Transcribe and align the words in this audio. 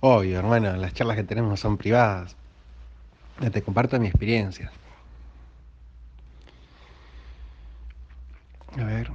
Obvio, 0.00 0.38
hermano, 0.38 0.76
las 0.76 0.92
charlas 0.92 1.16
que 1.16 1.24
tenemos 1.24 1.60
son 1.60 1.76
privadas. 1.76 2.36
Te 3.52 3.62
comparto 3.62 3.98
mi 3.98 4.08
experiencia. 4.08 4.70
A 8.78 8.84
ver. 8.84 9.10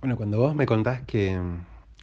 Bueno, 0.00 0.16
cuando 0.16 0.38
vos 0.38 0.54
me 0.54 0.66
contás 0.66 1.02
que 1.02 1.40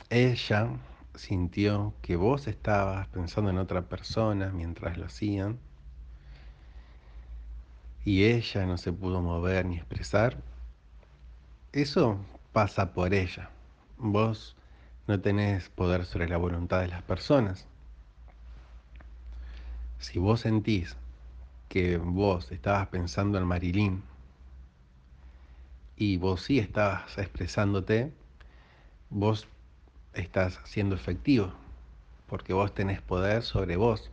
ella 0.10 0.70
sintió 1.16 1.94
que 2.02 2.16
vos 2.16 2.48
estabas 2.48 3.08
pensando 3.08 3.50
en 3.50 3.58
otra 3.58 3.84
persona 3.84 4.52
mientras 4.52 4.98
lo 4.98 5.06
hacían 5.06 5.60
y 8.06 8.26
ella 8.26 8.66
no 8.66 8.78
se 8.78 8.92
pudo 8.92 9.22
mover 9.22 9.66
ni 9.66 9.78
expresar, 9.78 10.38
eso 11.72 12.18
pasa 12.52 12.94
por 12.94 13.14
ella. 13.14 13.50
Vos 14.06 14.58
no 15.08 15.22
tenés 15.22 15.70
poder 15.70 16.04
sobre 16.04 16.28
la 16.28 16.36
voluntad 16.36 16.82
de 16.82 16.90
las 16.90 17.02
personas. 17.04 17.66
Si 19.98 20.20
vos 20.20 20.42
sentís 20.42 20.98
que 21.70 21.96
vos 21.96 22.52
estabas 22.52 22.88
pensando 22.88 23.38
en 23.38 23.46
Marilyn 23.46 24.04
y 25.96 26.18
vos 26.18 26.42
sí 26.42 26.60
estabas 26.60 27.18
expresándote, 27.18 28.12
vos 29.10 29.48
estás 30.14 30.60
siendo 30.66 30.96
efectivo, 30.96 31.54
porque 32.28 32.52
vos 32.52 32.76
tenés 32.76 33.02
poder 33.02 33.42
sobre 33.42 33.78
vos. 33.78 34.12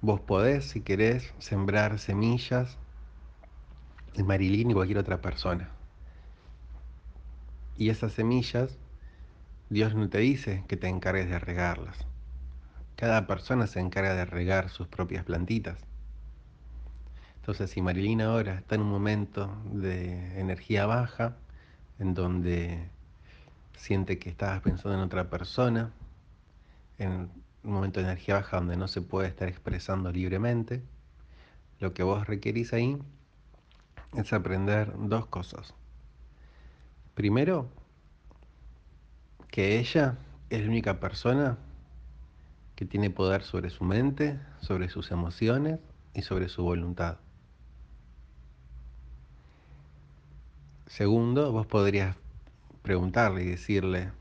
Vos 0.00 0.20
podés, 0.20 0.64
si 0.64 0.80
querés, 0.80 1.34
sembrar 1.40 1.98
semillas 1.98 2.78
en 4.14 4.26
Marilyn 4.26 4.70
y 4.70 4.74
cualquier 4.74 4.96
otra 4.96 5.20
persona. 5.20 5.75
Y 7.78 7.90
esas 7.90 8.12
semillas, 8.12 8.78
Dios 9.68 9.94
no 9.94 10.08
te 10.08 10.18
dice 10.18 10.64
que 10.68 10.76
te 10.76 10.88
encargues 10.88 11.28
de 11.28 11.38
regarlas. 11.38 12.06
Cada 12.96 13.26
persona 13.26 13.66
se 13.66 13.80
encarga 13.80 14.14
de 14.14 14.24
regar 14.24 14.70
sus 14.70 14.88
propias 14.88 15.24
plantitas. 15.24 15.78
Entonces, 17.36 17.70
si 17.70 17.82
Marilyn 17.82 18.22
ahora 18.22 18.54
está 18.54 18.74
en 18.76 18.80
un 18.80 18.90
momento 18.90 19.54
de 19.72 20.40
energía 20.40 20.86
baja, 20.86 21.36
en 21.98 22.14
donde 22.14 22.88
siente 23.76 24.18
que 24.18 24.30
estás 24.30 24.60
pensando 24.62 24.94
en 24.94 25.04
otra 25.04 25.28
persona, 25.28 25.92
en 26.98 27.30
un 27.62 27.72
momento 27.72 28.00
de 28.00 28.06
energía 28.06 28.36
baja 28.36 28.56
donde 28.56 28.76
no 28.76 28.88
se 28.88 29.02
puede 29.02 29.28
estar 29.28 29.48
expresando 29.48 30.10
libremente, 30.10 30.82
lo 31.78 31.92
que 31.92 32.02
vos 32.02 32.26
requerís 32.26 32.72
ahí 32.72 32.98
es 34.14 34.32
aprender 34.32 34.92
dos 34.96 35.26
cosas. 35.26 35.74
Primero, 37.16 37.70
que 39.48 39.78
ella 39.78 40.18
es 40.50 40.60
la 40.60 40.68
única 40.68 41.00
persona 41.00 41.56
que 42.74 42.84
tiene 42.84 43.08
poder 43.08 43.42
sobre 43.42 43.70
su 43.70 43.84
mente, 43.84 44.38
sobre 44.60 44.90
sus 44.90 45.10
emociones 45.10 45.80
y 46.12 46.20
sobre 46.20 46.50
su 46.50 46.62
voluntad. 46.62 47.16
Segundo, 50.84 51.52
vos 51.52 51.66
podrías 51.66 52.16
preguntarle 52.82 53.44
y 53.44 53.46
decirle, 53.46 54.12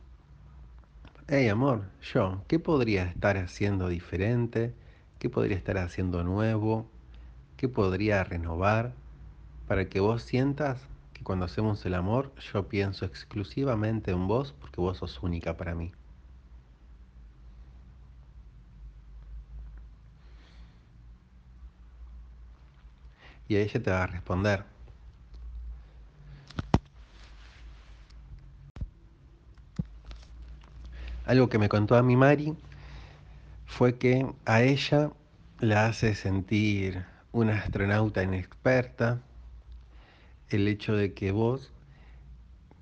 hey 1.27 1.49
amor, 1.49 1.89
yo, 2.13 2.43
¿qué 2.47 2.59
podría 2.59 3.03
estar 3.03 3.35
haciendo 3.35 3.89
diferente? 3.89 4.73
¿Qué 5.19 5.29
podría 5.29 5.57
estar 5.57 5.77
haciendo 5.79 6.23
nuevo? 6.23 6.89
¿Qué 7.57 7.67
podría 7.67 8.23
renovar 8.23 8.93
para 9.67 9.89
que 9.89 9.99
vos 9.99 10.23
sientas 10.23 10.87
que 11.15 11.23
cuando 11.23 11.45
hacemos 11.45 11.85
el 11.85 11.93
amor 11.93 12.33
yo 12.53 12.67
pienso 12.67 13.05
exclusivamente 13.05 14.11
en 14.11 14.27
vos 14.27 14.53
porque 14.59 14.81
vos 14.81 14.97
sos 14.97 15.23
única 15.23 15.55
para 15.55 15.73
mí? 15.73 15.93
Y 23.47 23.55
ella 23.55 23.81
te 23.81 23.91
va 23.91 24.03
a 24.03 24.07
responder. 24.07 24.65
Algo 31.25 31.47
que 31.47 31.57
me 31.57 31.69
contó 31.69 31.95
a 31.95 32.03
mi 32.03 32.17
Mari 32.17 32.57
fue 33.65 33.97
que 33.97 34.27
a 34.45 34.61
ella 34.63 35.11
la 35.59 35.85
hace 35.87 36.13
sentir 36.13 37.05
una 37.31 37.57
astronauta 37.57 38.21
inexperta 38.21 39.21
el 40.49 40.67
hecho 40.67 40.95
de 40.95 41.13
que 41.13 41.31
vos 41.31 41.71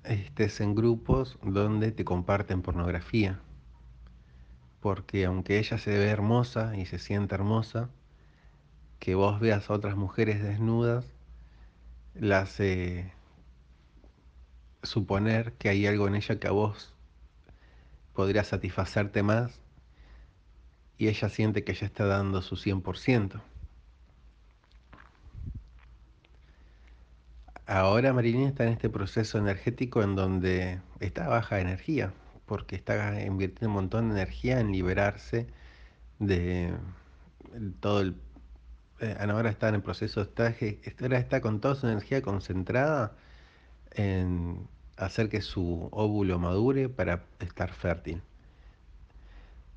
estés 0.04 0.60
en 0.60 0.74
grupos 0.74 1.38
donde 1.42 1.92
te 1.92 2.04
comparten 2.04 2.62
pornografía. 2.62 3.40
Porque 4.80 5.24
aunque 5.24 5.58
ella 5.58 5.78
se 5.78 5.96
ve 5.96 6.08
hermosa 6.08 6.76
y 6.76 6.86
se 6.86 6.98
siente 6.98 7.34
hermosa, 7.34 7.88
que 8.98 9.14
vos 9.14 9.40
veas 9.40 9.70
a 9.70 9.74
otras 9.74 9.96
mujeres 9.96 10.42
desnudas 10.42 11.06
la 12.14 12.40
hace 12.40 13.12
suponer 14.82 15.54
que 15.54 15.68
hay 15.68 15.86
algo 15.86 16.06
en 16.06 16.14
ella 16.14 16.38
que 16.38 16.46
a 16.46 16.52
vos 16.52 16.94
podría 18.12 18.44
satisfacerte 18.44 19.22
más 19.22 19.60
y 20.96 21.08
ella 21.08 21.28
siente 21.28 21.64
que 21.64 21.72
ella 21.72 21.86
está 21.86 22.06
dando 22.06 22.42
su 22.42 22.56
100%. 22.56 23.40
Ahora 27.66 28.12
Marilyn 28.12 28.48
está 28.48 28.64
en 28.64 28.72
este 28.74 28.90
proceso 28.90 29.38
energético 29.38 30.02
en 30.02 30.16
donde 30.16 30.80
está 31.00 31.28
baja 31.28 31.60
energía, 31.60 32.12
porque 32.44 32.76
está 32.76 33.22
invirtiendo 33.22 33.68
un 33.68 33.74
montón 33.74 34.08
de 34.08 34.16
energía 34.20 34.60
en 34.60 34.70
liberarse 34.72 35.46
de 36.18 36.74
todo 37.80 38.00
el... 38.02 38.16
Eh, 39.00 39.16
ahora 39.18 39.50
está 39.50 39.68
en 39.70 39.76
el 39.76 39.82
proceso, 39.82 40.20
está, 40.22 40.54
ahora 41.00 41.18
está 41.18 41.40
con 41.40 41.60
toda 41.60 41.74
su 41.74 41.86
energía 41.88 42.20
concentrada 42.22 43.16
en 43.92 44.68
hacer 44.96 45.28
que 45.30 45.40
su 45.40 45.88
óvulo 45.90 46.38
madure 46.38 46.88
para 46.90 47.24
estar 47.40 47.72
fértil. 47.72 48.22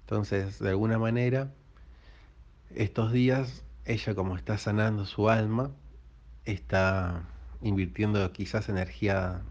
Entonces, 0.01 0.59
de 0.59 0.69
alguna 0.69 0.99
manera, 0.99 1.53
estos 2.75 3.11
días, 3.13 3.63
ella 3.85 4.13
como 4.13 4.35
está 4.35 4.57
sanando 4.57 5.05
su 5.05 5.29
alma, 5.29 5.71
está 6.45 7.23
invirtiendo 7.61 8.31
quizás 8.33 8.69
energía, 8.69 9.41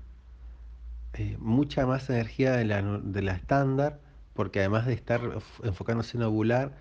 eh, 1.15 1.37
mucha 1.41 1.87
más 1.87 2.09
energía 2.11 2.53
de 2.53 2.65
la, 2.65 2.83
de 2.83 3.23
la 3.23 3.33
estándar, 3.33 4.01
porque 4.35 4.61
además 4.61 4.87
de 4.87 4.95
estar 4.95 5.21
enfocándose 5.63 6.17
en 6.17 6.25
ovular, 6.25 6.73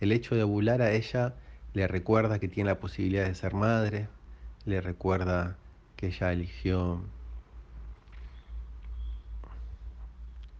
el 0.00 0.12
hecho 0.12 0.34
de 0.34 0.42
ovular 0.42 0.82
a 0.82 0.92
ella 0.92 1.34
le 1.74 1.86
recuerda 1.88 2.38
que 2.38 2.48
tiene 2.48 2.70
la 2.70 2.80
posibilidad 2.80 3.26
de 3.26 3.34
ser 3.34 3.54
madre, 3.54 4.08
le 4.64 4.80
recuerda 4.80 5.56
que 5.96 6.08
ella 6.08 6.32
eligió 6.32 7.02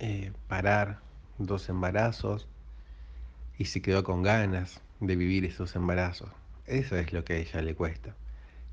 Eh, 0.04 0.32
parar 0.48 0.98
dos 1.38 1.68
embarazos 1.68 2.48
y 3.56 3.66
se 3.66 3.80
quedó 3.80 4.02
con 4.02 4.24
ganas 4.24 4.80
de 4.98 5.14
vivir 5.14 5.44
esos 5.44 5.76
embarazos. 5.76 6.28
Eso 6.66 6.96
es 6.96 7.12
lo 7.12 7.24
que 7.24 7.34
a 7.34 7.36
ella 7.36 7.62
le 7.62 7.76
cuesta. 7.76 8.16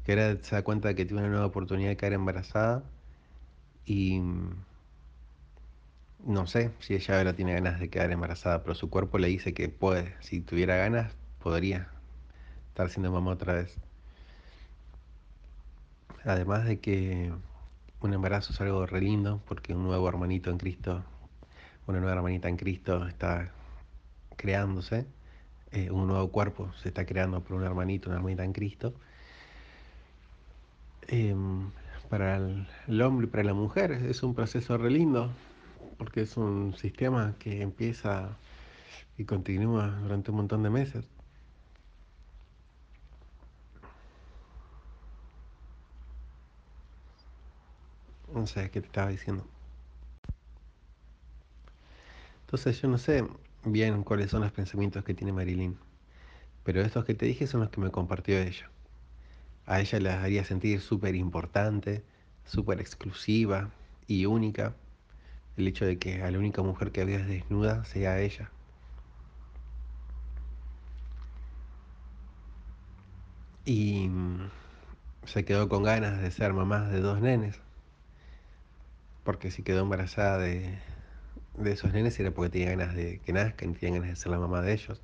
Que 0.10 0.40
se 0.42 0.56
da 0.56 0.64
cuenta 0.64 0.88
de 0.88 0.96
que 0.96 1.06
tiene 1.06 1.22
una 1.22 1.30
nueva 1.30 1.46
oportunidad 1.46 1.90
de 1.90 1.98
quedar 1.98 2.14
embarazada 2.14 2.82
y 3.86 4.20
mm, 4.20 4.56
no 6.26 6.48
sé 6.48 6.72
si 6.80 6.96
ella 6.96 7.20
ahora 7.20 7.36
tiene 7.36 7.54
ganas 7.54 7.80
de 7.80 7.92
quedar 7.92 8.12
embarazada, 8.12 8.64
pero 8.64 8.74
su 8.74 8.90
cuerpo 8.90 9.20
le 9.20 9.28
dice 9.28 9.54
que 9.54 9.70
puede. 9.70 10.16
Si 10.22 10.42
tuviera 10.42 10.78
ganas, 10.78 11.14
podría 11.44 11.90
estar 12.70 12.90
siendo 12.90 13.12
mamá 13.12 13.34
otra 13.34 13.54
vez. 13.54 13.78
Además 16.26 16.66
de 16.66 16.80
que 16.80 17.32
un 18.02 18.12
embarazo 18.12 18.52
es 18.54 18.62
algo 18.62 18.88
re 18.88 19.02
lindo, 19.02 19.44
porque 19.48 19.76
un 19.76 19.84
nuevo 19.84 20.10
hermanito 20.10 20.50
en 20.50 20.58
Cristo 20.58 21.04
una 21.86 22.00
nueva 22.00 22.16
hermanita 22.16 22.50
en 22.50 22.58
Cristo 22.58 23.06
está 23.08 23.52
creándose, 24.38 25.06
eh, 25.72 25.92
un 25.92 26.08
nuevo 26.08 26.32
cuerpo 26.32 26.74
se 26.82 26.88
está 26.90 27.06
creando 27.06 27.44
por 27.44 27.58
un 27.58 27.64
hermanito, 27.64 28.10
una 28.10 28.18
hermanita 28.18 28.44
en 28.44 28.54
Cristo. 28.54 28.96
Em, 31.12 31.72
para 32.08 32.38
el, 32.38 33.02
hombre 33.02 33.26
y 33.26 33.30
para 33.30 33.44
la 33.44 33.54
mujer 33.56 33.92
es 33.92 34.22
un 34.22 34.36
proceso 34.36 34.78
re 34.78 34.92
lindo, 34.92 35.32
porque 35.98 36.22
es 36.22 36.38
un 36.38 36.76
sistema 36.76 37.34
que 37.40 37.62
empieza 37.64 38.38
y 39.18 39.26
continúa 39.26 39.88
durante 40.04 40.30
un 40.30 40.38
montón 40.38 40.62
de 40.62 40.70
meses. 40.70 41.06
No 48.34 48.46
sé 48.46 48.70
qué 48.70 48.80
te 48.82 48.88
estaba 48.88 49.10
diciendo. 49.10 49.44
Entonces 52.42 52.80
yo 52.82 52.88
no 52.88 53.00
sé 53.00 53.28
bien 53.66 54.04
cuáles 54.04 54.30
son 54.30 54.42
los 54.42 54.52
pensamientos 54.52 55.04
que 55.04 55.16
tiene 55.16 55.34
Marilyn, 55.34 55.78
pero 56.64 56.82
estos 56.82 57.06
que 57.06 57.16
te 57.16 57.26
dije 57.26 57.48
son 57.48 57.62
los 57.62 57.70
que 57.70 57.82
me 57.82 57.90
compartió 57.92 58.38
ella. 58.38 58.70
A 59.70 59.80
ella 59.82 60.00
la 60.00 60.24
haría 60.24 60.44
sentir 60.44 60.82
súper 60.82 61.16
importante, 61.16 62.04
súper 62.44 62.82
exclusiva 62.82 63.72
y 64.08 64.26
única, 64.26 64.76
el 65.58 65.68
hecho 65.68 65.86
de 65.86 66.00
que 66.00 66.24
a 66.24 66.32
la 66.32 66.40
única 66.40 66.64
mujer 66.64 66.92
que 66.92 67.06
veas 67.06 67.28
desnuda 67.28 67.86
sea 67.86 68.20
ella. 68.20 68.52
Y 73.66 74.08
mm, 74.10 74.50
se 75.26 75.46
quedó 75.46 75.70
con 75.70 75.84
ganas 75.84 76.22
de 76.22 76.32
ser 76.32 76.54
mamá 76.54 76.90
de 76.90 77.02
dos 77.02 77.22
nenes. 77.22 77.62
Porque 79.24 79.52
si 79.52 79.64
quedó 79.64 79.82
embarazada 79.82 80.38
de, 80.40 80.80
esos 81.66 81.94
nenes 81.94 82.20
era 82.20 82.32
porque 82.32 82.50
tenía 82.50 82.72
ganas 82.72 82.96
de 82.96 83.20
que 83.22 83.34
nazcan 83.34 83.72
y 83.72 83.74
tenía 83.76 84.00
ganas 84.00 84.10
de 84.10 84.16
ser 84.18 84.32
la 84.32 84.40
mamá 84.40 84.62
de 84.62 84.74
ellos. 84.74 85.02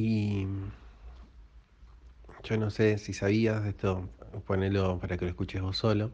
Y 0.00 0.46
yo 2.44 2.56
no 2.56 2.70
sé 2.70 2.98
si 2.98 3.12
sabías 3.12 3.66
esto, 3.66 4.08
ponelo 4.46 5.00
para 5.00 5.16
que 5.16 5.24
lo 5.24 5.30
escuches 5.30 5.60
vos 5.60 5.76
solo. 5.76 6.12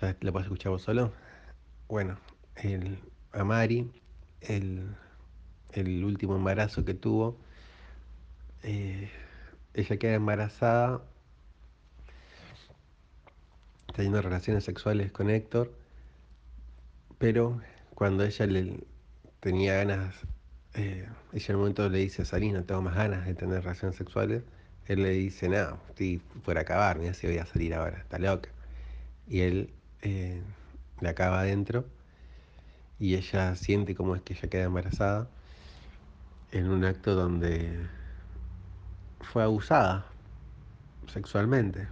¿Ya 0.00 0.16
lo 0.20 0.32
puedes 0.32 0.46
escuchar 0.46 0.70
vos 0.70 0.82
solo? 0.82 1.12
Bueno, 1.88 2.16
el, 2.54 3.00
a 3.32 3.42
Mari, 3.42 3.90
el, 4.42 4.94
el 5.72 6.04
último 6.04 6.36
embarazo 6.36 6.84
que 6.84 6.94
tuvo, 6.94 7.36
eh, 8.62 9.10
ella 9.74 9.96
queda 9.96 10.14
embarazada 10.14 11.02
teniendo 13.92 14.22
relaciones 14.22 14.62
sexuales 14.62 15.10
con 15.10 15.30
Héctor, 15.30 15.74
pero 17.18 17.60
cuando 17.96 18.22
ella 18.22 18.46
le 18.46 18.84
tenía 19.40 19.74
ganas, 19.74 20.14
eh, 20.74 21.08
ella 21.32 21.46
en 21.48 21.54
un 21.54 21.60
momento 21.60 21.88
le 21.88 21.98
dice 21.98 22.24
Salina, 22.24 22.60
no 22.60 22.64
tengo 22.64 22.82
más 22.82 22.94
ganas 22.94 23.26
de 23.26 23.34
tener 23.34 23.62
relaciones 23.62 23.96
sexuales, 23.96 24.42
él 24.86 25.02
le 25.02 25.10
dice, 25.10 25.48
no, 25.48 25.78
estoy 25.88 26.20
fuera 26.44 26.60
a 26.60 26.62
acabar, 26.62 26.98
mira 26.98 27.14
si 27.14 27.26
voy 27.26 27.38
a 27.38 27.46
salir 27.46 27.74
ahora, 27.74 27.98
está 27.98 28.18
loca. 28.18 28.50
Y 29.28 29.40
él 29.40 29.72
eh, 30.02 30.42
le 31.00 31.08
acaba 31.08 31.40
adentro 31.40 31.84
y 32.98 33.14
ella 33.14 33.54
siente 33.56 33.94
cómo 33.94 34.16
es 34.16 34.22
que 34.22 34.34
ella 34.34 34.48
queda 34.48 34.64
embarazada 34.64 35.28
en 36.52 36.68
un 36.68 36.84
acto 36.84 37.14
donde 37.14 37.86
fue 39.20 39.42
abusada 39.42 40.06
sexualmente. 41.06 41.88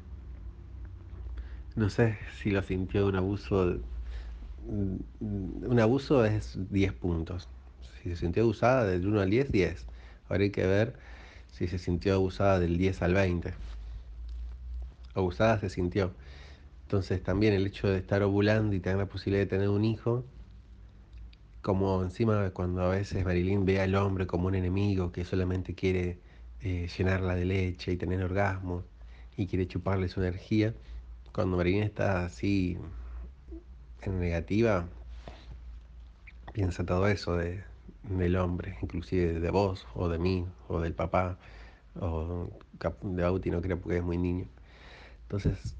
No 1.76 1.90
sé 1.90 2.18
si 2.42 2.50
lo 2.50 2.62
sintió 2.62 3.06
un 3.06 3.16
abuso. 3.16 3.78
Un 4.66 5.80
abuso 5.80 6.24
es 6.24 6.58
10 6.70 6.92
puntos. 6.92 7.48
Si 8.02 8.10
se 8.10 8.16
sintió 8.16 8.42
abusada 8.44 8.84
del 8.84 9.06
1 9.06 9.20
al 9.20 9.30
10, 9.30 9.52
10. 9.52 9.86
Ahora 10.28 10.44
hay 10.44 10.50
que 10.50 10.66
ver 10.66 10.94
si 11.52 11.66
se 11.66 11.78
sintió 11.78 12.14
abusada 12.14 12.60
del 12.60 12.76
10 12.78 13.02
al 13.02 13.14
20. 13.14 13.54
Abusada 15.14 15.58
se 15.58 15.68
sintió. 15.68 16.12
Entonces 16.82 17.22
también 17.22 17.52
el 17.54 17.66
hecho 17.66 17.88
de 17.88 17.98
estar 17.98 18.22
ovulando 18.22 18.74
y 18.74 18.80
tener 18.80 18.98
la 18.98 19.06
posibilidad 19.06 19.42
de 19.42 19.46
tener 19.46 19.68
un 19.68 19.84
hijo, 19.84 20.24
como 21.60 22.02
encima 22.02 22.50
cuando 22.52 22.82
a 22.82 22.88
veces 22.88 23.24
Marilyn 23.24 23.64
ve 23.66 23.80
al 23.80 23.94
hombre 23.94 24.26
como 24.26 24.46
un 24.46 24.54
enemigo 24.54 25.12
que 25.12 25.24
solamente 25.24 25.74
quiere 25.74 26.18
eh, 26.62 26.88
llenarla 26.96 27.34
de 27.34 27.44
leche 27.44 27.92
y 27.92 27.96
tener 27.96 28.22
orgasmos 28.22 28.84
y 29.36 29.46
quiere 29.46 29.68
chuparle 29.68 30.08
su 30.08 30.20
energía, 30.20 30.74
cuando 31.32 31.56
Marilyn 31.56 31.82
está 31.82 32.24
así 32.24 32.78
en 34.02 34.18
negativa, 34.18 34.88
piensa 36.52 36.84
todo 36.84 37.06
eso 37.06 37.36
de, 37.36 37.62
del 38.10 38.36
hombre, 38.36 38.76
inclusive 38.82 39.40
de 39.40 39.50
vos, 39.50 39.86
o 39.94 40.08
de 40.08 40.18
mí, 40.18 40.46
o 40.68 40.80
del 40.80 40.94
papá, 40.94 41.38
o 42.00 42.48
de 43.02 43.22
Bauti 43.22 43.50
no 43.50 43.60
creo 43.62 43.78
porque 43.80 43.98
es 43.98 44.04
muy 44.04 44.18
niño. 44.18 44.46
Entonces, 45.22 45.76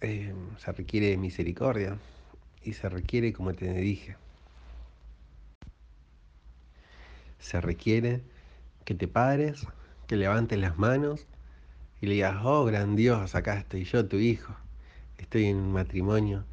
eh, 0.00 0.34
se 0.58 0.72
requiere 0.72 1.16
misericordia 1.16 1.98
y 2.62 2.74
se 2.74 2.88
requiere, 2.88 3.32
como 3.32 3.54
te 3.54 3.72
dije, 3.74 4.16
se 7.38 7.60
requiere 7.60 8.22
que 8.84 8.94
te 8.94 9.08
pares, 9.08 9.66
que 10.06 10.16
levantes 10.16 10.58
las 10.58 10.78
manos 10.78 11.26
y 12.00 12.06
le 12.06 12.14
digas, 12.14 12.38
oh 12.44 12.64
gran 12.64 12.96
Dios, 12.96 13.34
acá 13.34 13.58
estoy 13.58 13.84
yo, 13.84 14.06
tu 14.06 14.16
hijo, 14.16 14.54
estoy 15.18 15.46
en 15.46 15.56
un 15.56 15.72
matrimonio 15.72 16.44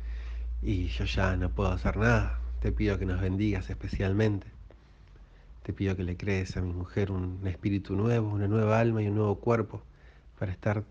y 0.61 0.87
yo 0.87 1.05
ya 1.05 1.35
no 1.35 1.49
puedo 1.49 1.71
hacer 1.71 1.97
nada. 1.97 2.39
Te 2.61 2.71
pido 2.71 2.97
que 2.97 3.05
nos 3.05 3.21
bendigas 3.21 3.69
especialmente. 3.69 4.52
Te 5.63 5.71
pido 5.71 5.95
que 5.95 6.03
le 6.03 6.17
crees 6.17 6.57
a 6.57 6.61
mi 6.61 6.73
mujer 6.73 7.11
un 7.11 7.47
espíritu 7.47 7.95
nuevo, 7.95 8.29
una 8.29 8.47
nueva 8.47 8.79
alma 8.79 9.01
y 9.01 9.07
un 9.07 9.15
nuevo 9.15 9.39
cuerpo 9.39 9.81
para 10.37 10.51
estar 10.51 10.83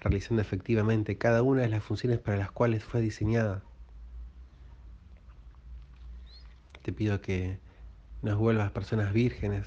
realizando 0.00 0.42
efectivamente 0.42 1.16
cada 1.16 1.42
una 1.42 1.62
de 1.62 1.68
las 1.68 1.82
funciones 1.82 2.18
para 2.18 2.36
las 2.36 2.50
cuales 2.50 2.84
fue 2.84 3.00
diseñada. 3.00 3.62
Te 6.82 6.92
pido 6.92 7.20
que 7.20 7.58
nos 8.22 8.36
vuelvas 8.36 8.70
personas 8.70 9.12
vírgenes 9.12 9.66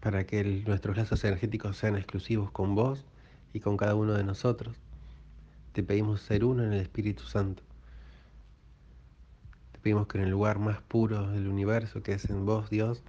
para 0.00 0.26
que 0.26 0.42
nuestros 0.66 0.96
lazos 0.96 1.22
energéticos 1.24 1.76
sean 1.76 1.96
exclusivos 1.96 2.50
con 2.50 2.74
vos 2.74 3.04
y 3.52 3.60
con 3.60 3.76
cada 3.76 3.94
uno 3.94 4.14
de 4.14 4.24
nosotros. 4.24 4.76
Te 5.72 5.82
pedimos 5.82 6.22
ser 6.22 6.44
uno 6.44 6.64
en 6.64 6.72
el 6.72 6.80
Espíritu 6.80 7.24
Santo. 7.24 7.62
Pedimos 9.82 10.06
que 10.06 10.18
en 10.18 10.24
el 10.24 10.30
lugar 10.30 10.58
más 10.60 10.80
puro 10.80 11.30
del 11.32 11.48
universo, 11.48 12.02
que 12.02 12.12
es 12.12 12.30
en 12.30 12.46
vos, 12.46 12.70
Dios, 12.70 13.02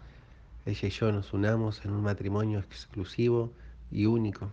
ella 0.65 0.87
y 0.87 0.91
yo 0.91 1.11
nos 1.11 1.33
unamos 1.33 1.85
en 1.85 1.91
un 1.91 2.01
matrimonio 2.01 2.59
exclusivo 2.59 3.53
y 3.91 4.07
único. 4.07 4.51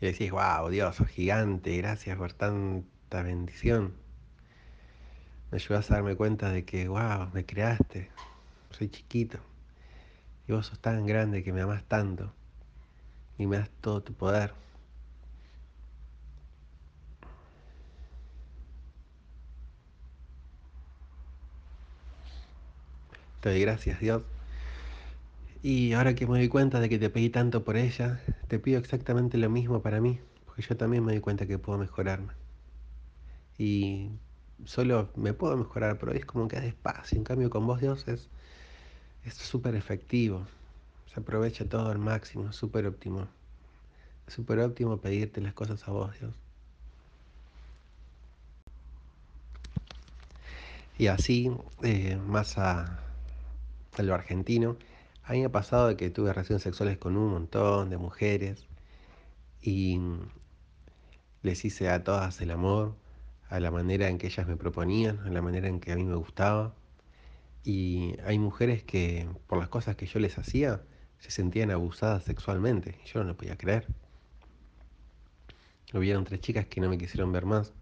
Y 0.00 0.06
decís, 0.06 0.30
wow, 0.30 0.68
Dios, 0.70 0.96
sos 0.96 1.08
gigante, 1.08 1.76
gracias 1.76 2.16
por 2.16 2.32
tanta 2.32 3.22
bendición. 3.22 3.92
Me 5.50 5.56
ayudas 5.56 5.90
a 5.90 5.94
darme 5.94 6.16
cuenta 6.16 6.50
de 6.50 6.64
que, 6.64 6.88
wow, 6.88 7.30
me 7.34 7.44
creaste, 7.44 8.10
soy 8.70 8.88
chiquito. 8.88 9.38
Y 10.46 10.52
vos 10.52 10.66
sos 10.66 10.78
tan 10.78 11.04
grande 11.06 11.42
que 11.42 11.52
me 11.52 11.60
amas 11.62 11.84
tanto 11.84 12.32
y 13.38 13.46
me 13.46 13.58
das 13.58 13.70
todo 13.80 14.02
tu 14.02 14.14
poder. 14.14 14.67
Te 23.40 23.50
doy 23.50 23.60
gracias, 23.60 24.00
Dios. 24.00 24.22
Y 25.62 25.92
ahora 25.92 26.14
que 26.14 26.26
me 26.26 26.38
doy 26.38 26.48
cuenta 26.48 26.80
de 26.80 26.88
que 26.88 26.98
te 26.98 27.10
pedí 27.10 27.30
tanto 27.30 27.64
por 27.64 27.76
ella, 27.76 28.20
te 28.48 28.58
pido 28.58 28.78
exactamente 28.78 29.38
lo 29.38 29.50
mismo 29.50 29.82
para 29.82 30.00
mí, 30.00 30.20
porque 30.46 30.62
yo 30.62 30.76
también 30.76 31.04
me 31.04 31.12
doy 31.12 31.20
cuenta 31.20 31.46
que 31.46 31.58
puedo 31.58 31.78
mejorarme. 31.78 32.32
Y 33.58 34.08
solo 34.64 35.10
me 35.16 35.32
puedo 35.34 35.56
mejorar, 35.56 35.98
pero 35.98 36.12
es 36.12 36.24
como 36.24 36.48
que 36.48 36.56
es 36.56 36.62
despacio. 36.62 37.18
En 37.18 37.24
cambio, 37.24 37.50
con 37.50 37.66
vos, 37.66 37.80
Dios, 37.80 38.06
es 38.08 38.28
súper 39.34 39.74
efectivo. 39.74 40.46
Se 41.12 41.20
aprovecha 41.20 41.64
todo 41.64 41.90
al 41.90 41.98
máximo, 41.98 42.52
súper 42.52 42.86
óptimo. 42.86 43.26
Es 44.26 44.34
súper 44.34 44.60
óptimo 44.60 44.98
pedirte 44.98 45.40
las 45.40 45.54
cosas 45.54 45.86
a 45.88 45.92
vos, 45.92 46.18
Dios. 46.18 46.32
Y 50.98 51.06
así, 51.06 51.50
eh, 51.82 52.16
más 52.26 52.58
a, 52.58 53.07
a 53.98 54.02
lo 54.02 54.14
argentino, 54.14 54.76
a 55.24 55.32
mí 55.32 55.40
me 55.40 55.46
ha 55.46 55.52
pasado 55.52 55.88
de 55.88 55.96
que 55.96 56.10
tuve 56.10 56.32
relaciones 56.32 56.62
sexuales 56.62 56.98
con 56.98 57.16
un 57.16 57.30
montón 57.32 57.90
de 57.90 57.98
mujeres 57.98 58.66
y 59.60 60.00
les 61.42 61.64
hice 61.64 61.90
a 61.90 62.02
todas 62.04 62.40
el 62.40 62.50
amor, 62.50 62.96
a 63.48 63.60
la 63.60 63.70
manera 63.70 64.08
en 64.08 64.18
que 64.18 64.26
ellas 64.28 64.46
me 64.46 64.56
proponían, 64.56 65.18
a 65.20 65.30
la 65.30 65.42
manera 65.42 65.68
en 65.68 65.80
que 65.80 65.92
a 65.92 65.96
mí 65.96 66.04
me 66.04 66.16
gustaba. 66.16 66.74
Y 67.64 68.16
hay 68.24 68.38
mujeres 68.38 68.82
que 68.84 69.28
por 69.46 69.58
las 69.58 69.68
cosas 69.68 69.96
que 69.96 70.06
yo 70.06 70.18
les 70.20 70.38
hacía 70.38 70.82
se 71.18 71.30
sentían 71.30 71.70
abusadas 71.70 72.24
sexualmente. 72.24 72.98
Yo 73.06 73.20
no 73.20 73.28
lo 73.30 73.36
podía 73.36 73.56
creer. 73.56 73.86
Hubieron 75.92 76.24
tres 76.24 76.40
chicas 76.40 76.66
que 76.66 76.80
no 76.80 76.88
me 76.88 76.98
quisieron 76.98 77.32
ver 77.32 77.46
más 77.46 77.72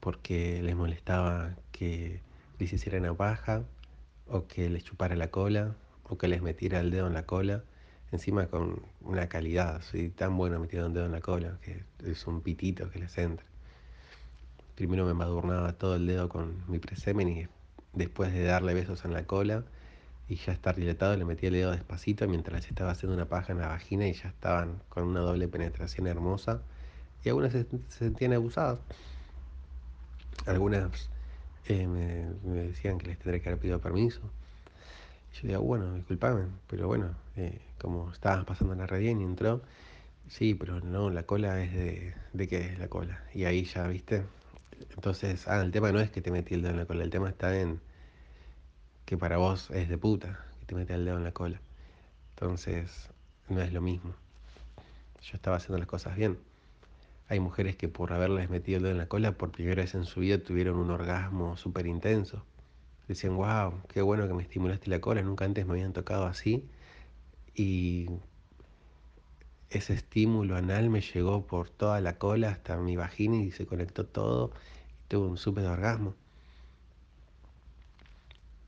porque 0.00 0.62
les 0.62 0.76
molestaba 0.76 1.56
que 1.72 2.20
les 2.58 2.72
hicieran 2.72 3.02
una 3.02 3.14
paja 3.14 3.64
o 4.26 4.46
que 4.46 4.70
les 4.70 4.84
chupara 4.84 5.16
la 5.16 5.30
cola 5.30 5.76
o 6.04 6.18
que 6.18 6.28
les 6.28 6.42
metiera 6.42 6.80
el 6.80 6.90
dedo 6.90 7.06
en 7.06 7.14
la 7.14 7.26
cola. 7.26 7.64
Encima 8.12 8.46
con 8.46 8.82
una 9.00 9.28
calidad, 9.28 9.82
soy 9.82 10.10
tan 10.10 10.36
bueno 10.36 10.60
metiendo 10.60 10.86
un 10.86 10.94
dedo 10.94 11.06
en 11.06 11.12
la 11.12 11.20
cola 11.20 11.58
que 11.62 11.84
es 12.04 12.26
un 12.26 12.42
pitito 12.42 12.90
que 12.90 13.00
les 13.00 13.16
entra. 13.18 13.46
Primero 14.76 15.04
me 15.06 15.14
madurnaba 15.14 15.72
todo 15.72 15.96
el 15.96 16.06
dedo 16.06 16.28
con 16.28 16.62
mi 16.68 16.78
presemen 16.78 17.28
y 17.28 17.46
después 17.92 18.32
de 18.32 18.44
darle 18.44 18.74
besos 18.74 19.04
en 19.04 19.12
la 19.12 19.24
cola 19.24 19.64
y 20.28 20.36
ya 20.36 20.52
estar 20.52 20.74
dilatado 20.74 21.16
le 21.16 21.24
metía 21.24 21.48
el 21.48 21.54
dedo 21.54 21.70
despacito 21.72 22.26
mientras 22.26 22.66
estaba 22.66 22.92
haciendo 22.92 23.14
una 23.14 23.26
paja 23.26 23.52
en 23.52 23.58
la 23.58 23.68
vagina 23.68 24.06
y 24.06 24.14
ya 24.14 24.28
estaban 24.28 24.80
con 24.88 25.04
una 25.04 25.20
doble 25.20 25.48
penetración 25.48 26.06
hermosa 26.06 26.62
y 27.24 27.28
algunas 27.28 27.52
se, 27.52 27.66
sentían 27.88 28.32
abusadas. 28.32 28.78
algunas 30.46 31.10
eh, 31.68 31.86
me, 31.86 32.62
decían 32.62 32.98
que 32.98 33.06
les 33.08 33.18
tendría 33.18 33.40
que 33.42 33.48
haber 33.48 33.60
pedido 33.60 33.80
permiso. 33.80 34.20
yo 35.34 35.48
digo, 35.48 35.60
bueno, 35.62 35.94
disculpame, 35.94 36.46
pero 36.68 36.86
bueno, 36.86 37.14
eh, 37.36 37.60
como 37.78 38.10
estabas 38.12 38.44
pasando 38.44 38.74
la 38.74 38.86
red 38.86 39.00
bien 39.00 39.20
y 39.20 39.24
entró, 39.24 39.62
sí, 40.28 40.54
pero 40.54 40.80
no, 40.80 41.10
la 41.10 41.24
cola 41.24 41.62
es 41.62 41.72
de, 41.72 42.14
¿de 42.32 42.48
qué 42.48 42.66
es 42.66 42.78
la 42.78 42.88
cola? 42.88 43.22
Y 43.34 43.44
ahí 43.44 43.64
ya, 43.64 43.86
¿viste? 43.88 44.24
Entonces, 44.94 45.48
ah, 45.48 45.60
el 45.62 45.72
tema 45.72 45.92
no 45.92 46.00
es 46.00 46.10
que 46.10 46.20
te 46.22 46.30
metí 46.30 46.54
el 46.54 46.62
dedo 46.62 46.72
en 46.72 46.78
la 46.78 46.86
cola, 46.86 47.04
el 47.04 47.10
tema 47.10 47.28
está 47.28 47.58
en 47.58 47.80
que 49.04 49.16
para 49.16 49.36
vos 49.38 49.70
es 49.70 49.88
de 49.88 49.98
puta 49.98 50.44
que 50.60 50.66
te 50.66 50.74
mete 50.74 50.94
el 50.94 51.04
dedo 51.04 51.18
en 51.18 51.24
la 51.24 51.32
cola. 51.32 51.60
Entonces, 52.30 53.10
no 53.48 53.60
es 53.60 53.72
lo 53.72 53.80
mismo. 53.80 54.14
Yo 55.22 55.36
estaba 55.36 55.56
haciendo 55.56 55.78
las 55.78 55.86
cosas 55.86 56.16
bien. 56.16 56.38
Hay 57.28 57.40
mujeres 57.40 57.76
que 57.76 57.88
por 57.88 58.12
haberles 58.12 58.50
metido 58.50 58.78
el 58.78 58.82
dedo 58.84 58.92
en 58.92 58.98
la 58.98 59.08
cola 59.08 59.32
por 59.32 59.50
primera 59.50 59.82
vez 59.82 59.94
en 59.94 60.04
su 60.04 60.20
vida 60.20 60.38
tuvieron 60.38 60.76
un 60.76 60.90
orgasmo 60.90 61.56
súper 61.56 61.86
intenso. 61.86 62.44
Decían, 63.08 63.36
wow, 63.36 63.82
qué 63.88 64.02
bueno 64.02 64.26
que 64.28 64.34
me 64.34 64.42
estimulaste 64.42 64.90
la 64.90 65.00
cola, 65.00 65.22
nunca 65.22 65.44
antes 65.44 65.66
me 65.66 65.72
habían 65.72 65.92
tocado 65.92 66.26
así. 66.26 66.68
Y 67.54 68.08
ese 69.70 69.94
estímulo 69.94 70.56
anal 70.56 70.90
me 70.90 71.00
llegó 71.00 71.46
por 71.46 71.70
toda 71.70 72.00
la 72.00 72.18
cola 72.18 72.50
hasta 72.50 72.76
mi 72.78 72.96
vagina 72.96 73.36
y 73.36 73.50
se 73.52 73.66
conectó 73.66 74.06
todo. 74.06 74.52
Y 75.04 75.08
tuve 75.08 75.28
un 75.28 75.36
súper 75.38 75.66
orgasmo. 75.66 76.14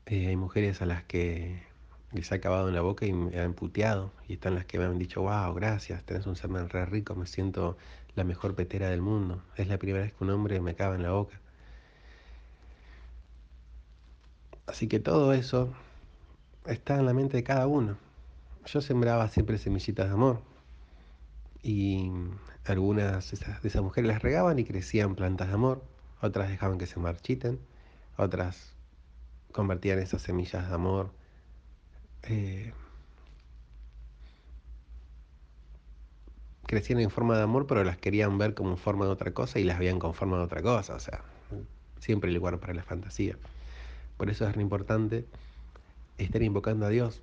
Eh, 0.05 0.27
hay 0.27 0.35
mujeres 0.35 0.81
a 0.81 0.85
las 0.85 1.03
que 1.03 1.61
les 2.11 2.31
ha 2.31 2.35
acabado 2.35 2.69
en 2.69 2.75
la 2.75 2.81
boca 2.81 3.05
y 3.05 3.13
me 3.13 3.39
han 3.39 3.53
puteado. 3.53 4.11
Y 4.27 4.33
están 4.33 4.55
las 4.55 4.65
que 4.65 4.79
me 4.79 4.85
han 4.85 4.97
dicho, 4.97 5.21
wow, 5.21 5.53
gracias, 5.53 6.03
tenés 6.03 6.25
un 6.25 6.35
semen 6.35 6.69
re 6.69 6.85
rico, 6.85 7.15
me 7.15 7.27
siento 7.27 7.77
la 8.15 8.23
mejor 8.23 8.55
petera 8.55 8.89
del 8.89 9.01
mundo. 9.01 9.43
Es 9.55 9.67
la 9.67 9.77
primera 9.77 10.05
vez 10.05 10.13
que 10.13 10.23
un 10.23 10.29
hombre 10.31 10.59
me 10.61 10.71
acaba 10.71 10.95
en 10.95 11.03
la 11.03 11.11
boca. 11.11 11.39
Así 14.65 14.87
que 14.87 14.99
todo 14.99 15.33
eso 15.33 15.73
está 16.65 16.99
en 16.99 17.05
la 17.05 17.13
mente 17.13 17.37
de 17.37 17.43
cada 17.43 17.67
uno. 17.67 17.97
Yo 18.65 18.81
sembraba 18.81 19.29
siempre 19.29 19.57
semillitas 19.57 20.07
de 20.07 20.13
amor. 20.13 20.41
Y 21.63 22.11
algunas 22.65 23.31
de 23.31 23.67
esas, 23.67 23.81
mujeres 23.81 24.09
las 24.09 24.21
regaban 24.21 24.59
y 24.59 24.65
crecían 24.65 25.15
plantas 25.15 25.47
de 25.47 25.53
amor. 25.53 25.83
Otras 26.21 26.49
dejaban 26.49 26.77
que 26.77 26.87
se 26.87 26.99
marchiten. 26.99 27.59
Otras 28.17 28.73
convertían 29.51 29.99
esas 29.99 30.21
semillas 30.21 30.67
de 30.67 30.75
amor 30.75 31.11
eh, 32.23 32.73
crecían 36.67 36.99
en 36.99 37.09
forma 37.09 37.37
de 37.37 37.43
amor, 37.43 37.65
pero 37.65 37.83
las 37.83 37.97
querían 37.97 38.37
ver 38.37 38.53
como 38.53 38.77
forma 38.77 39.05
de 39.05 39.11
otra 39.11 39.31
cosa 39.31 39.59
y 39.59 39.63
las 39.63 39.79
veían 39.79 39.99
con 39.99 40.13
forma 40.13 40.37
de 40.37 40.43
otra 40.43 40.61
cosa. 40.61 40.95
O 40.95 40.99
sea, 40.99 41.23
siempre 41.99 42.29
el 42.29 42.35
lugar 42.35 42.59
para 42.59 42.73
la 42.73 42.83
fantasía. 42.83 43.37
Por 44.17 44.29
eso 44.29 44.47
es 44.47 44.55
re 44.55 44.61
importante 44.61 45.25
estar 46.17 46.41
invocando 46.41 46.85
a 46.85 46.89
Dios, 46.89 47.21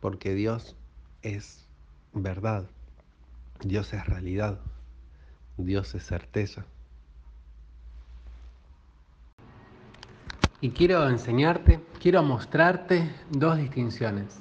porque 0.00 0.34
Dios 0.34 0.76
es 1.22 1.66
verdad, 2.12 2.70
Dios 3.62 3.92
es 3.92 4.06
realidad, 4.06 4.60
Dios 5.56 5.94
es 5.94 6.04
certeza. 6.04 6.64
Y 10.66 10.70
quiero 10.70 11.08
enseñarte, 11.08 11.78
quiero 12.02 12.24
mostrarte 12.24 13.08
dos 13.30 13.56
distinciones. 13.56 14.40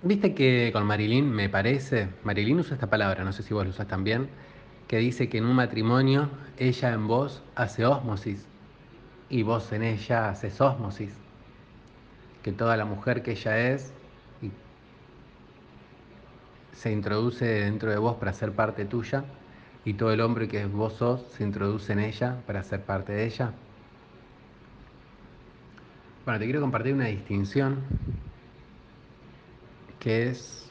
Viste 0.00 0.32
que 0.32 0.70
con 0.72 0.86
Marilyn 0.86 1.28
me 1.28 1.48
parece, 1.48 2.10
Marilyn 2.22 2.60
usa 2.60 2.74
esta 2.74 2.88
palabra, 2.88 3.24
no 3.24 3.32
sé 3.32 3.42
si 3.42 3.52
vos 3.52 3.64
lo 3.64 3.70
usas 3.70 3.88
también, 3.88 4.28
que 4.86 4.98
dice 4.98 5.28
que 5.28 5.38
en 5.38 5.46
un 5.46 5.56
matrimonio 5.56 6.30
ella 6.56 6.92
en 6.92 7.08
vos 7.08 7.42
hace 7.56 7.84
osmosis 7.84 8.46
y 9.28 9.42
vos 9.42 9.72
en 9.72 9.82
ella 9.82 10.28
haces 10.28 10.60
osmosis. 10.60 11.16
Que 12.44 12.52
toda 12.52 12.76
la 12.76 12.84
mujer 12.84 13.24
que 13.24 13.32
ella 13.32 13.58
es 13.72 13.92
se 16.74 16.92
introduce 16.92 17.44
dentro 17.44 17.90
de 17.90 17.96
vos 17.96 18.18
para 18.18 18.32
ser 18.32 18.52
parte 18.52 18.84
tuya 18.84 19.24
y 19.84 19.94
todo 19.94 20.12
el 20.12 20.20
hombre 20.20 20.48
que 20.48 20.66
vos 20.66 20.94
sos 20.94 21.22
se 21.32 21.42
introduce 21.42 21.92
en 21.92 22.00
ella 22.00 22.42
para 22.46 22.62
ser 22.62 22.82
parte 22.82 23.12
de 23.12 23.24
ella. 23.24 23.52
Bueno, 26.24 26.38
te 26.38 26.44
quiero 26.44 26.60
compartir 26.60 26.94
una 26.94 27.06
distinción 27.06 27.80
que 29.98 30.28
es 30.28 30.70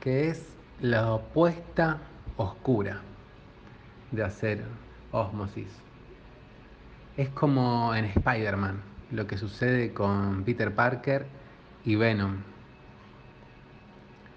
que 0.00 0.28
es 0.28 0.44
la 0.80 1.12
opuesta 1.12 1.98
oscura 2.36 3.00
de 4.10 4.24
hacer 4.24 4.64
osmosis. 5.12 5.68
Es 7.16 7.28
como 7.28 7.94
en 7.94 8.06
Spider-Man, 8.06 8.82
lo 9.12 9.26
que 9.26 9.38
sucede 9.38 9.92
con 9.92 10.42
Peter 10.44 10.74
Parker 10.74 11.26
y 11.84 11.94
Venom. 11.94 12.51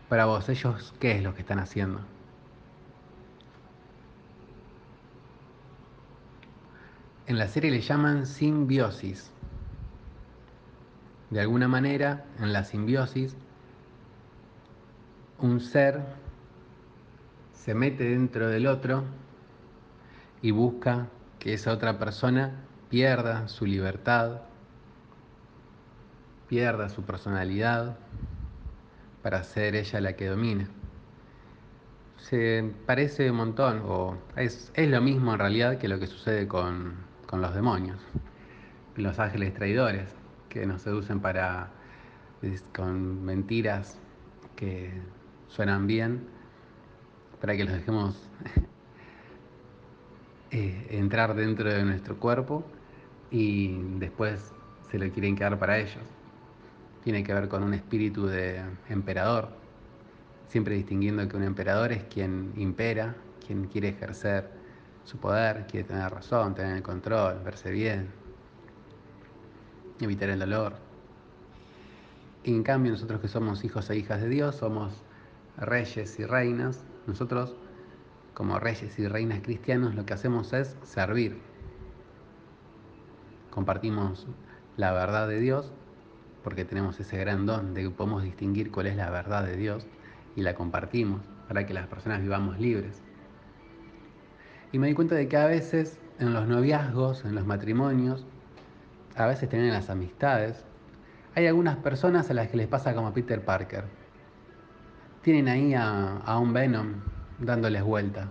Para 0.09 0.25
vos, 0.25 0.47
ellos, 0.50 0.93
¿qué 1.00 1.17
es 1.17 1.24
lo 1.24 1.33
que 1.33 1.41
están 1.41 1.59
haciendo? 1.59 2.00
En 7.25 7.39
la 7.39 7.47
serie 7.47 7.71
le 7.71 7.81
llaman 7.81 8.27
simbiosis. 8.27 9.31
De 11.31 11.41
alguna 11.41 11.67
manera, 11.67 12.25
en 12.39 12.53
la 12.53 12.63
simbiosis, 12.63 13.35
un 15.39 15.59
ser 15.59 16.01
se 17.53 17.74
mete 17.74 18.03
dentro 18.03 18.47
del 18.47 18.67
otro 18.67 19.03
y 20.43 20.51
busca 20.51 21.07
que 21.39 21.55
esa 21.55 21.74
otra 21.74 21.97
persona 21.97 22.63
pierda 22.89 23.47
su 23.47 23.65
libertad, 23.65 24.41
pierda 26.47 26.89
su 26.89 27.01
personalidad 27.01 27.97
para 29.25 29.44
ser 29.44 29.75
ella 29.75 30.00
la 30.01 30.13
que 30.13 30.27
domina. 30.27 30.67
Se 32.17 32.63
parece 32.86 33.32
un 33.32 33.38
montón, 33.38 33.82
o 33.84 34.20
es, 34.36 34.72
lo 34.77 35.01
mismo 35.01 35.34
en 35.34 35.39
realidad 35.39 35.79
que 35.79 35.88
lo 35.88 35.98
que 35.98 36.05
sucede 36.05 36.48
con, 36.48 36.94
con 37.25 37.41
los 37.41 37.55
demonios, 37.55 38.00
los 38.96 39.17
ángeles 39.17 39.55
traidores 39.55 40.13
que 40.48 40.67
nos 40.67 40.84
seducen 40.84 41.22
para 41.22 41.72
con 42.75 43.25
mentiras 43.25 43.98
que 44.55 44.91
suenan 45.48 45.88
bien 45.88 46.27
para 47.41 47.58
que 47.58 47.63
los 47.63 47.74
dejemos 47.74 48.29
eh, 50.51 50.88
entrar 50.91 51.34
dentro 51.34 51.74
de 51.74 51.84
nuestro 51.84 52.20
cuerpo 52.20 52.63
y 53.32 53.75
después 53.98 54.53
se 54.91 55.00
lo 55.00 55.12
quieren 55.12 55.36
quedar 55.36 55.58
para 55.58 55.79
ellos. 55.79 56.03
Tiene 57.05 57.24
que 57.24 57.35
ver 57.35 57.47
con 57.47 57.62
un 57.62 57.75
espíritu 57.75 58.25
de 58.25 58.63
emperador, 58.89 59.50
siempre 60.47 60.74
distinguiendo 60.74 61.27
que 61.27 61.38
un 61.38 61.43
emperador 61.43 61.91
es 61.91 62.03
quien 62.05 62.51
impera, 62.57 63.15
quien 63.45 63.65
quiere 63.65 63.89
ejercer 63.89 64.50
su 65.03 65.19
poder, 65.19 65.67
quiere 65.67 65.88
tener 65.88 66.12
razón, 66.12 66.55
tener 66.55 66.77
el 66.77 66.81
control, 66.81 67.43
verse 67.43 67.69
bien, 67.69 68.07
evitar 70.01 70.29
el 70.29 70.39
dolor. 70.39 70.77
En 72.43 72.63
cambio 72.63 72.93
nosotros 72.93 73.21
que 73.21 73.27
somos 73.27 73.63
hijos 73.63 73.88
e 73.91 73.97
hijas 73.97 74.19
de 74.19 74.29
Dios, 74.29 74.55
somos 74.55 74.91
reyes 75.57 76.17
y 76.17 76.25
reinas, 76.25 76.83
nosotros 77.05 77.55
como 78.33 78.57
reyes 78.57 78.97
y 78.97 79.07
reinas 79.07 79.41
cristianos 79.41 79.93
lo 79.93 80.07
que 80.07 80.15
hacemos 80.15 80.53
es 80.53 80.75
servir. 80.81 81.39
Compartimos 83.51 84.25
la 84.75 84.91
verdad 84.91 85.27
de 85.27 85.39
Dios 85.39 85.71
porque 86.45 86.63
tenemos 86.63 86.99
ese 86.99 87.17
gran 87.17 87.47
don 87.47 87.73
de 87.73 87.81
que 87.81 87.89
podemos 87.89 88.21
distinguir 88.21 88.71
cuál 88.71 88.85
es 88.85 88.95
la 88.95 89.09
verdad 89.09 89.43
de 89.43 89.57
Dios 89.57 89.87
y 90.35 90.43
la 90.43 90.53
compartimos 90.53 91.21
para 91.47 91.65
que 91.65 91.73
las 91.73 91.87
personas 91.87 92.21
vivamos 92.21 92.59
libres. 92.59 93.01
Y 94.71 94.77
me 94.77 94.85
di 94.85 94.93
cuenta 94.93 95.15
de 95.15 95.27
que 95.27 95.37
a 95.37 95.47
veces 95.47 95.99
en 96.19 96.35
los 96.35 96.47
noviazgos, 96.47 97.25
en 97.25 97.33
los 97.33 97.47
matrimonios, 97.47 98.27
a 99.15 99.25
veces 99.25 99.49
tienen 99.49 99.71
las 99.71 99.89
amistades, 99.89 100.63
hay 101.33 101.47
algunas 101.47 101.77
personas 101.77 102.29
a 102.29 102.35
las 102.35 102.49
que 102.49 102.57
les 102.57 102.67
pasa 102.67 102.93
como 102.93 103.07
a 103.07 103.13
Peter 103.15 103.43
Parker. 103.43 103.85
Tienen 105.23 105.47
ahí 105.47 105.73
a, 105.73 106.37
un 106.39 106.53
Venom 106.53 106.93
dándoles 107.39 107.81
vuelta. 107.81 108.27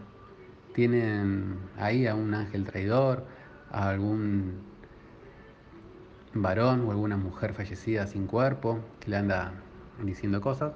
Tienen 0.72 1.58
ahí 1.76 2.06
a 2.06 2.14
un 2.14 2.32
ángel 2.32 2.64
traidor, 2.64 3.26
a 3.72 3.88
algún 3.88 4.73
varón 6.42 6.86
o 6.86 6.90
alguna 6.90 7.16
mujer 7.16 7.54
fallecida 7.54 8.06
sin 8.06 8.26
cuerpo 8.26 8.80
que 9.00 9.10
le 9.10 9.16
anda 9.16 9.64
diciendo 9.98 10.40
cosas. 10.40 10.74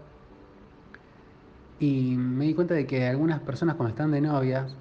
Y 1.80 2.16
me 2.16 2.44
di 2.46 2.54
cuenta 2.54 2.74
de 2.74 2.86
que 2.86 3.06
algunas 3.06 3.40
personas 3.40 3.74
cuando 3.76 3.90
están 3.90 4.10
de 4.12 4.20
novias 4.20 4.76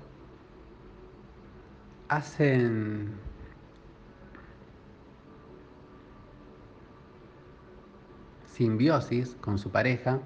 hacen 2.09 3.21
simbiosis 8.45 9.35
con 9.35 9.57
su 9.59 9.71
pareja 9.71 10.21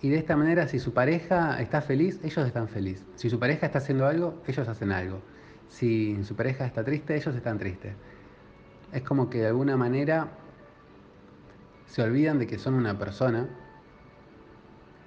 Y 0.00 0.10
de 0.10 0.18
esta 0.18 0.36
manera, 0.36 0.68
si 0.68 0.78
su 0.78 0.92
pareja 0.94 1.60
está 1.60 1.82
feliz, 1.82 2.20
ellos 2.22 2.46
están 2.46 2.68
felices. 2.68 3.06
Si 3.16 3.30
su 3.30 3.38
pareja 3.40 3.66
está 3.66 3.78
haciendo 3.78 4.06
algo, 4.06 4.42
ellos 4.46 4.68
hacen 4.68 4.92
algo. 4.92 5.22
Si 5.68 6.22
su 6.24 6.36
pareja 6.36 6.66
está 6.66 6.84
triste, 6.84 7.16
ellos 7.16 7.34
están 7.34 7.58
tristes. 7.58 7.96
Es 8.92 9.02
como 9.02 9.28
que 9.28 9.38
de 9.38 9.48
alguna 9.48 9.76
manera 9.76 10.28
se 11.86 12.02
olvidan 12.02 12.38
de 12.38 12.46
que 12.46 12.58
son 12.58 12.74
una 12.74 12.98
persona, 12.98 13.48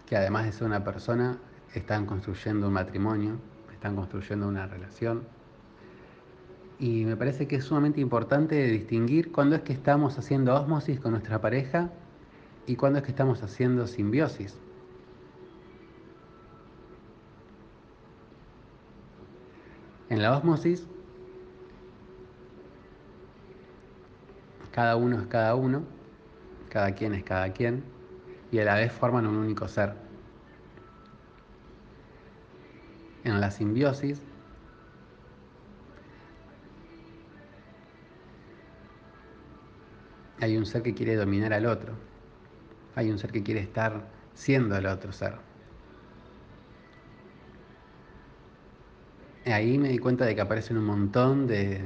que 0.05 0.15
además 0.15 0.45
de 0.45 0.51
ser 0.51 0.67
una 0.67 0.83
persona, 0.83 1.38
están 1.73 2.05
construyendo 2.05 2.67
un 2.67 2.73
matrimonio, 2.73 3.38
están 3.71 3.95
construyendo 3.95 4.47
una 4.47 4.67
relación. 4.67 5.23
Y 6.79 7.05
me 7.05 7.15
parece 7.15 7.47
que 7.47 7.57
es 7.57 7.65
sumamente 7.65 8.01
importante 8.01 8.55
distinguir 8.67 9.31
cuándo 9.31 9.55
es 9.55 9.61
que 9.61 9.73
estamos 9.73 10.17
haciendo 10.17 10.53
osmosis 10.55 11.00
con 11.00 11.11
nuestra 11.11 11.39
pareja 11.39 11.91
y 12.65 12.75
cuándo 12.75 13.00
es 13.00 13.05
que 13.05 13.11
estamos 13.11 13.41
haciendo 13.43 13.88
simbiosis. 13.88 14.57
En 20.09 20.21
la 20.21 20.35
osmosis, 20.35 20.88
cada 24.71 24.95
uno 24.95 25.19
es 25.19 25.27
cada 25.27 25.55
uno, 25.55 25.83
cada 26.69 26.93
quien 26.93 27.13
es 27.13 27.23
cada 27.23 27.51
quien, 27.53 27.83
y 28.51 28.59
a 28.59 28.65
la 28.65 28.75
vez 28.75 28.91
forman 28.91 29.27
un 29.27 29.35
único 29.37 29.67
ser. 29.67 29.93
En 33.23 33.39
la 33.39 33.51
simbiosis, 33.51 34.21
hay 40.39 40.57
un 40.57 40.65
ser 40.65 40.81
que 40.81 40.93
quiere 40.93 41.15
dominar 41.15 41.53
al 41.53 41.65
otro, 41.65 41.93
hay 42.95 43.11
un 43.11 43.19
ser 43.19 43.31
que 43.31 43.43
quiere 43.43 43.61
estar 43.61 44.07
siendo 44.33 44.75
el 44.75 44.85
otro 44.85 45.11
ser. 45.11 45.35
ahí 49.45 49.77
me 49.77 49.89
di 49.89 49.97
cuenta 49.97 50.25
de 50.25 50.35
que 50.35 50.41
aparecen 50.41 50.77
un 50.77 50.85
montón 50.85 51.47
de, 51.47 51.81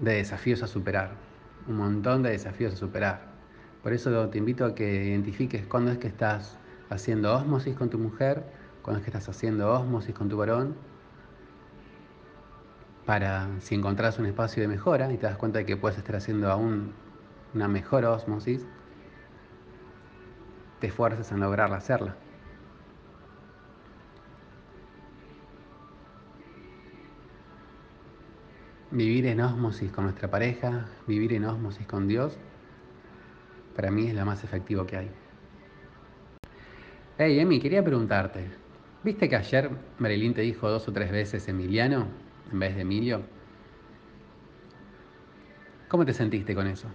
de 0.00 0.14
desafíos 0.14 0.62
a 0.62 0.66
superar, 0.66 1.12
un 1.66 1.76
montón 1.76 2.22
de 2.22 2.30
desafíos 2.30 2.74
a 2.74 2.76
superar. 2.76 3.30
Por 3.82 3.92
eso 3.92 4.28
te 4.28 4.38
invito 4.38 4.64
a 4.64 4.74
que 4.74 5.04
identifiques 5.06 5.66
cuándo 5.66 5.90
es 5.90 5.98
que 5.98 6.08
estás 6.08 6.58
haciendo 6.88 7.34
osmosis 7.34 7.76
con 7.76 7.90
tu 7.90 7.98
mujer, 7.98 8.44
cuándo 8.82 8.98
es 8.98 9.04
que 9.04 9.10
estás 9.10 9.28
haciendo 9.28 9.72
osmosis 9.72 10.14
con 10.14 10.28
tu 10.28 10.36
varón, 10.36 10.74
para 13.06 13.48
si 13.60 13.74
encontrás 13.74 14.18
un 14.18 14.26
espacio 14.26 14.62
de 14.62 14.68
mejora 14.68 15.12
y 15.12 15.16
te 15.16 15.26
das 15.26 15.36
cuenta 15.36 15.58
de 15.58 15.66
que 15.66 15.76
puedes 15.76 15.98
estar 15.98 16.16
haciendo 16.16 16.50
aún 16.50 16.92
una 17.54 17.68
mejor 17.68 18.04
osmosis, 18.04 18.66
te 20.78 20.86
esfuerces 20.86 21.30
en 21.32 21.40
lograr 21.40 21.72
hacerla. 21.72 22.16
Vivir 28.92 29.26
en 29.26 29.40
osmosis 29.40 29.92
con 29.92 30.04
nuestra 30.04 30.28
pareja, 30.28 30.88
vivir 31.06 31.32
en 31.32 31.44
osmosis 31.44 31.86
con 31.86 32.08
Dios, 32.08 32.36
para 33.76 33.90
mí 33.92 34.08
es 34.08 34.14
lo 34.14 34.26
más 34.26 34.42
efectivo 34.42 34.84
que 34.84 34.96
hay. 34.96 35.10
Hey, 37.16 37.38
Emi, 37.38 37.60
quería 37.60 37.84
preguntarte, 37.84 38.50
¿viste 39.04 39.28
que 39.28 39.36
ayer 39.36 39.70
Marilyn 39.98 40.34
te 40.34 40.40
dijo 40.40 40.68
dos 40.68 40.88
o 40.88 40.92
tres 40.92 41.12
veces 41.12 41.46
Emiliano 41.46 42.08
en 42.50 42.58
vez 42.58 42.74
de 42.74 42.80
Emilio? 42.80 43.22
¿Cómo 45.86 46.04
te 46.04 46.12
sentiste 46.12 46.54
con 46.54 46.66
eso? 46.66 46.88